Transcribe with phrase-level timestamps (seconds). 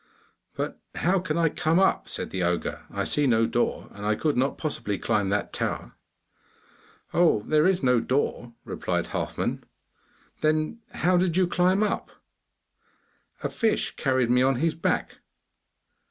[0.55, 4.15] 'But how can I come up?' said the ogre, 'I see no door, and I
[4.15, 5.93] could not possibly climb that tower.'
[7.13, 9.63] 'Oh, there is no door,' replied Halfman.
[10.41, 12.09] 'Then how did you climb up?'
[13.43, 15.17] 'A fish carried me on his back.